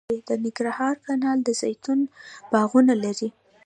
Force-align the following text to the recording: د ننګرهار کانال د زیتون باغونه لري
د 0.27 0.29
ننګرهار 0.43 0.95
کانال 1.05 1.37
د 1.43 1.49
زیتون 1.61 1.99
باغونه 2.51 2.93
لري 3.03 3.29